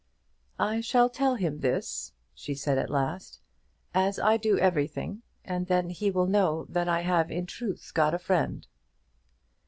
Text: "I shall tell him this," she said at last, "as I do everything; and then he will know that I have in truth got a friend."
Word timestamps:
"I 0.57 0.81
shall 0.81 1.11
tell 1.11 1.35
him 1.35 1.59
this," 1.59 2.11
she 2.33 2.55
said 2.55 2.79
at 2.79 2.89
last, 2.89 3.39
"as 3.93 4.17
I 4.17 4.35
do 4.35 4.57
everything; 4.57 5.21
and 5.45 5.67
then 5.67 5.91
he 5.91 6.09
will 6.09 6.25
know 6.25 6.65
that 6.69 6.87
I 6.89 7.01
have 7.01 7.29
in 7.29 7.45
truth 7.45 7.91
got 7.93 8.15
a 8.15 8.17
friend." 8.17 8.65